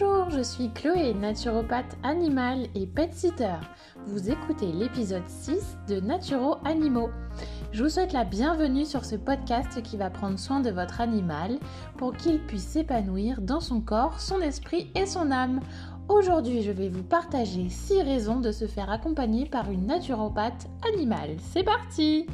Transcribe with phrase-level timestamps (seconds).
[0.00, 3.56] Bonjour, je suis Chloé, naturopathe animale et pet sitter.
[4.06, 7.10] Vous écoutez l'épisode 6 de Naturo Animaux.
[7.72, 11.58] Je vous souhaite la bienvenue sur ce podcast qui va prendre soin de votre animal
[11.96, 15.60] pour qu'il puisse s'épanouir dans son corps, son esprit et son âme.
[16.08, 21.36] Aujourd'hui, je vais vous partager 6 raisons de se faire accompagner par une naturopathe animale.
[21.40, 22.26] C'est parti!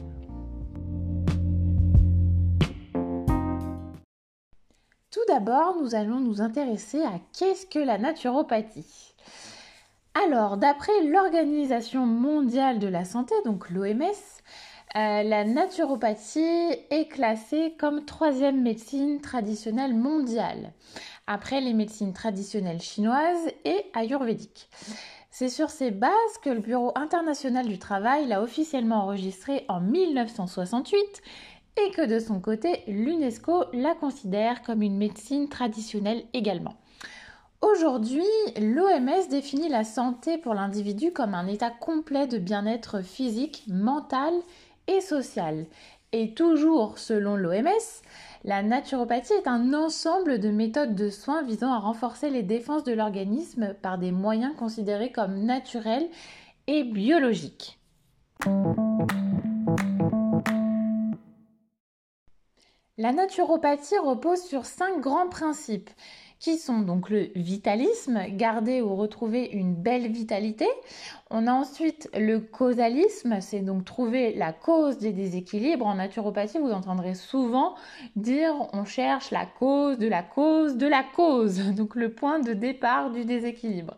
[5.34, 9.14] D'abord, nous allons nous intéresser à qu'est-ce que la naturopathie.
[10.24, 14.04] Alors, d'après l'Organisation mondiale de la santé, donc l'OMS,
[14.96, 20.72] euh, la naturopathie est classée comme troisième médecine traditionnelle mondiale,
[21.26, 24.70] après les médecines traditionnelles chinoises et ayurvédiques.
[25.32, 31.22] C'est sur ces bases que le Bureau international du travail l'a officiellement enregistré en 1968
[31.76, 36.74] et que de son côté, l'UNESCO la considère comme une médecine traditionnelle également.
[37.62, 38.26] Aujourd'hui,
[38.60, 44.34] l'OMS définit la santé pour l'individu comme un état complet de bien-être physique, mental
[44.86, 45.64] et social.
[46.12, 48.02] Et toujours selon l'OMS,
[48.44, 52.92] la naturopathie est un ensemble de méthodes de soins visant à renforcer les défenses de
[52.92, 56.08] l'organisme par des moyens considérés comme naturels
[56.66, 57.78] et biologiques.
[62.96, 65.90] La naturopathie repose sur cinq grands principes
[66.38, 70.68] qui sont donc le vitalisme, garder ou retrouver une belle vitalité.
[71.28, 75.86] On a ensuite le causalisme, c'est donc trouver la cause des déséquilibres.
[75.86, 77.74] En naturopathie, vous entendrez souvent
[78.14, 82.52] dire on cherche la cause de la cause de la cause, donc le point de
[82.52, 83.96] départ du déséquilibre.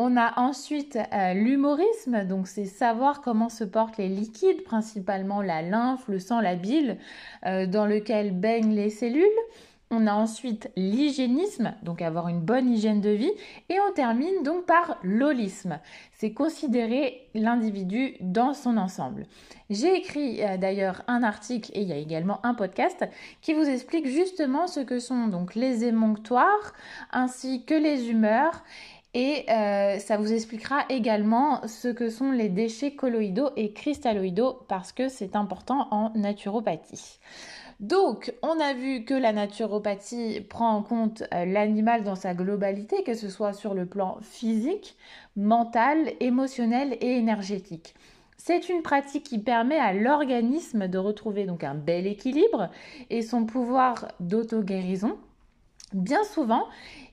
[0.00, 5.60] On a ensuite euh, l'humorisme, donc c'est savoir comment se portent les liquides, principalement la
[5.60, 6.98] lymphe, le sang, la bile,
[7.44, 9.26] euh, dans lequel baignent les cellules.
[9.90, 13.32] On a ensuite l'hygiénisme, donc avoir une bonne hygiène de vie.
[13.70, 15.80] Et on termine donc par l'holisme.
[16.12, 19.26] C'est considérer l'individu dans son ensemble.
[19.68, 23.04] J'ai écrit euh, d'ailleurs un article et il y a également un podcast
[23.40, 26.72] qui vous explique justement ce que sont donc les émonctoires
[27.10, 28.62] ainsi que les humeurs
[29.18, 34.92] et euh, ça vous expliquera également ce que sont les déchets colloïdaux et cristalloïdaux parce
[34.92, 37.18] que c'est important en naturopathie.
[37.80, 43.02] Donc, on a vu que la naturopathie prend en compte euh, l'animal dans sa globalité,
[43.02, 44.96] que ce soit sur le plan physique,
[45.34, 47.96] mental, émotionnel et énergétique.
[48.36, 52.70] C'est une pratique qui permet à l'organisme de retrouver donc un bel équilibre
[53.10, 55.18] et son pouvoir d'auto-guérison
[55.92, 56.68] Bien souvent,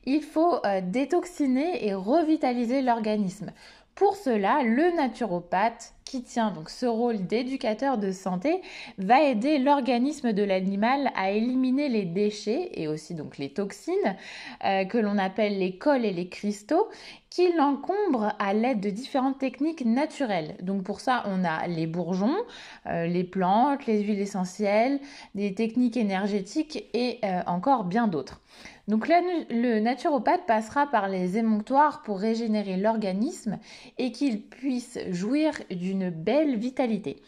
[0.05, 3.51] il faut euh, détoxiner et revitaliser l'organisme.
[3.95, 8.61] Pour cela, le naturopathe, qui tient donc ce rôle d'éducateur de santé,
[8.99, 14.15] va aider l'organisme de l'animal à éliminer les déchets et aussi donc les toxines
[14.63, 16.87] euh, que l'on appelle les cols et les cristaux
[17.31, 20.55] qui l'encombrent à l'aide de différentes techniques naturelles.
[20.61, 22.37] Donc pour ça, on a les bourgeons,
[22.85, 24.99] euh, les plantes, les huiles essentielles,
[25.33, 28.41] des techniques énergétiques et encore bien d'autres.
[28.87, 33.57] Donc le naturopathe passera par les émonctoires pour régénérer l'organisme
[33.97, 37.21] et qu'il puisse jouir d'une belle vitalité.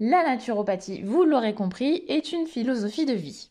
[0.00, 3.50] La naturopathie, vous l'aurez compris, est une philosophie de vie.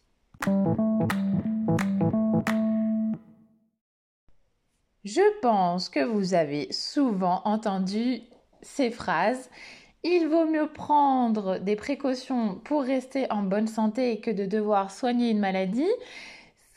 [5.03, 8.21] Je pense que vous avez souvent entendu
[8.61, 9.49] ces phrases.
[10.03, 15.29] Il vaut mieux prendre des précautions pour rester en bonne santé que de devoir soigner
[15.29, 15.91] une maladie.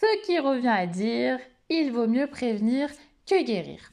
[0.00, 1.38] Ce qui revient à dire,
[1.70, 2.88] il vaut mieux prévenir
[3.26, 3.92] que guérir.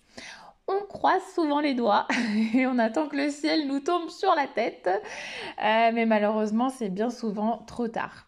[0.67, 2.07] On croise souvent les doigts
[2.53, 6.89] et on attend que le ciel nous tombe sur la tête, euh, mais malheureusement c'est
[6.89, 8.27] bien souvent trop tard.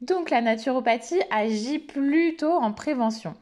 [0.00, 3.34] Donc la naturopathie agit plutôt en prévention.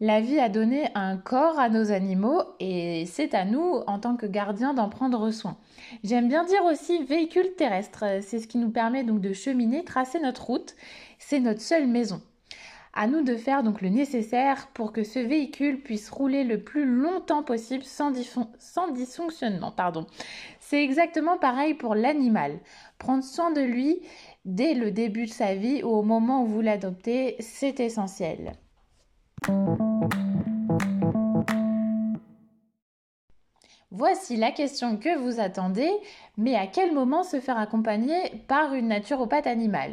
[0.00, 4.14] La vie a donné un corps à nos animaux et c'est à nous, en tant
[4.14, 5.56] que gardiens, d'en prendre soin.
[6.04, 8.04] J'aime bien dire aussi véhicule terrestre.
[8.22, 10.76] C'est ce qui nous permet donc de cheminer, tracer notre route.
[11.18, 12.22] C'est notre seule maison.
[13.00, 16.84] À nous de faire donc le nécessaire pour que ce véhicule puisse rouler le plus
[16.84, 19.72] longtemps possible sans, dysfonctionnement.
[20.58, 22.58] C'est exactement pareil pour l'animal.
[22.98, 24.00] Prendre soin de lui
[24.44, 28.54] dès le début de sa vie ou au moment où vous l'adoptez, c'est essentiel.
[33.92, 35.92] Voici la question que vous attendez,
[36.36, 39.92] mais à quel moment se faire accompagner par une naturopathe animale?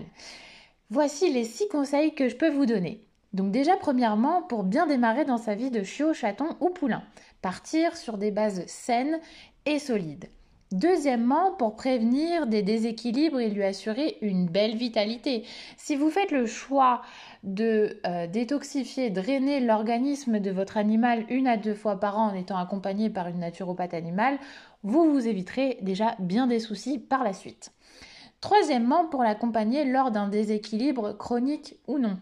[0.92, 3.04] Voici les six conseils que je peux vous donner.
[3.34, 7.04] Donc déjà, premièrement, pour bien démarrer dans sa vie de chiot, chaton ou poulain,
[7.42, 9.20] partir sur des bases saines
[9.66, 10.30] et solides.
[10.72, 15.44] Deuxièmement, pour prévenir des déséquilibres et lui assurer une belle vitalité.
[15.78, 17.02] Si vous faites le choix
[17.44, 22.36] de euh, détoxifier, drainer l'organisme de votre animal une à deux fois par an en
[22.36, 24.38] étant accompagné par une naturopathe animale,
[24.84, 27.72] vous vous éviterez déjà bien des soucis par la suite.
[28.42, 32.18] Troisièmement, pour l'accompagner lors d'un déséquilibre chronique ou non.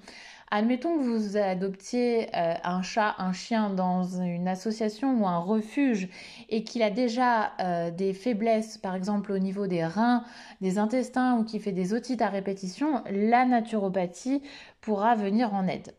[0.55, 6.09] Admettons que vous adoptiez euh, un chat, un chien dans une association ou un refuge
[6.47, 10.23] et qu'il a déjà euh, des faiblesses, par exemple au niveau des reins,
[10.61, 14.43] des intestins ou qui fait des otites à répétition, la naturopathie
[14.79, 15.95] pourra venir en aide.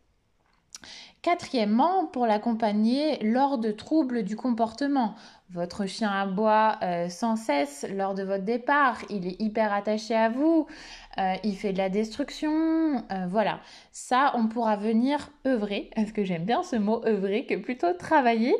[1.24, 5.14] Quatrièmement, pour l'accompagner lors de troubles du comportement.
[5.48, 10.28] Votre chien aboie euh, sans cesse lors de votre départ, il est hyper attaché à
[10.28, 10.66] vous,
[11.16, 13.60] euh, il fait de la destruction, euh, voilà.
[13.90, 18.54] Ça, on pourra venir œuvrer, parce que j'aime bien ce mot œuvrer que plutôt travailler,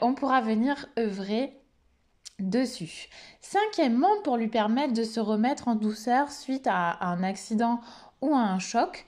[0.00, 1.52] on pourra venir œuvrer
[2.38, 3.10] dessus.
[3.42, 7.80] Cinquièmement, pour lui permettre de se remettre en douceur suite à un accident
[8.22, 9.04] ou à un choc.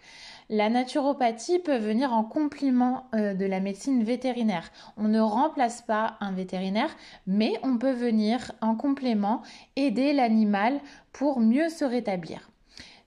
[0.57, 4.71] La naturopathie peut venir en complément euh, de la médecine vétérinaire.
[4.97, 6.95] On ne remplace pas un vétérinaire,
[7.27, 9.43] mais on peut venir en complément
[9.75, 10.81] aider l'animal
[11.13, 12.53] pour mieux se rétablir.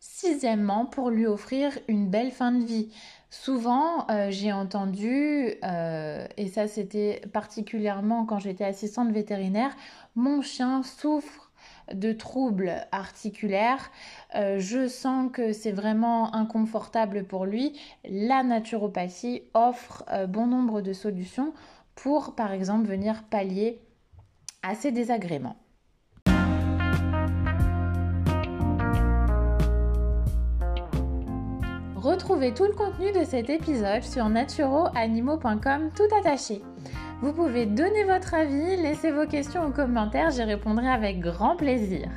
[0.02, 2.90] Sixièmement, pour lui offrir une belle fin de vie.
[3.30, 9.74] Souvent, euh, j'ai entendu, euh, et ça c'était particulièrement quand j'étais assistante vétérinaire,
[10.18, 11.47] mon chien souffre
[11.94, 13.92] de troubles articulaires,
[14.36, 20.82] euh, je sens que c'est vraiment inconfortable pour lui, la naturopathie offre euh, bon nombre
[20.82, 21.54] de solutions
[21.96, 23.82] pour, par exemple, venir pallier
[24.64, 25.58] à ces désagréments.
[31.96, 36.62] Retrouvez tout le contenu de cet épisode sur naturoanimaux.com tout attaché.
[37.20, 42.08] Vous pouvez donner votre avis, laisser vos questions en commentaire, j'y répondrai avec grand plaisir.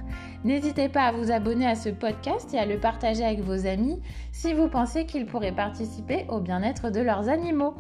[0.45, 3.99] N'hésitez pas à vous abonner à ce podcast et à le partager avec vos amis
[4.31, 7.75] si vous pensez qu'ils pourraient participer au bien-être de leurs animaux.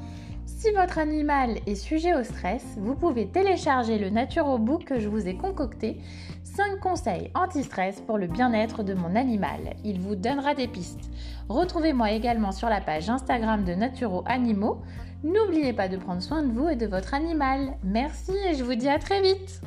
[0.46, 5.28] Si votre animal est sujet au stress, vous pouvez télécharger le Naturobook que je vous
[5.28, 5.98] ai concocté
[6.44, 9.74] 5 conseils anti-stress pour le bien-être de mon animal.
[9.84, 11.10] Il vous donnera des pistes.
[11.50, 14.80] Retrouvez-moi également sur la page Instagram de Naturo Animaux.
[15.22, 17.76] N'oubliez pas de prendre soin de vous et de votre animal.
[17.84, 19.60] Merci et je vous dis à très vite